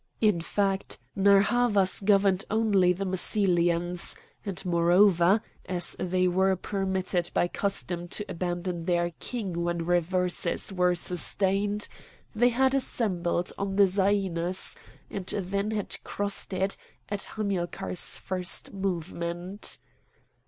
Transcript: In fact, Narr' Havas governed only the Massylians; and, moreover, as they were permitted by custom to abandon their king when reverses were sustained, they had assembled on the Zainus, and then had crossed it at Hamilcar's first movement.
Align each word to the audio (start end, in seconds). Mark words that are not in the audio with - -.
In 0.19 0.41
fact, 0.41 0.97
Narr' 1.15 1.41
Havas 1.43 1.99
governed 1.99 2.43
only 2.49 2.91
the 2.91 3.05
Massylians; 3.05 4.15
and, 4.43 4.65
moreover, 4.65 5.43
as 5.67 5.95
they 5.99 6.27
were 6.27 6.55
permitted 6.55 7.29
by 7.35 7.47
custom 7.47 8.07
to 8.07 8.25
abandon 8.27 8.85
their 8.85 9.11
king 9.19 9.63
when 9.63 9.85
reverses 9.85 10.73
were 10.73 10.95
sustained, 10.95 11.87
they 12.33 12.49
had 12.49 12.73
assembled 12.73 13.51
on 13.59 13.75
the 13.75 13.85
Zainus, 13.85 14.75
and 15.11 15.27
then 15.27 15.69
had 15.69 16.03
crossed 16.03 16.51
it 16.51 16.77
at 17.09 17.21
Hamilcar's 17.37 18.17
first 18.17 18.73
movement. 18.73 19.77